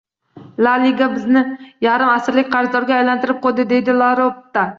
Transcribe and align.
“La 0.67 0.71
Liga 0.83 1.09
bizni 1.11 1.43
yarim 1.87 2.09
asrlik 2.15 2.51
qarzdorga 2.57 2.97
aylantirib 3.03 3.41
qo‘ydi”,— 3.45 3.69
deydi 3.75 3.97
Laporta 4.01 4.67